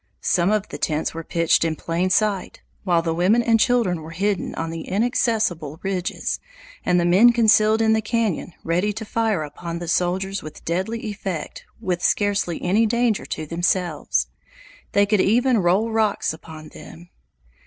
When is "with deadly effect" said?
10.41-11.65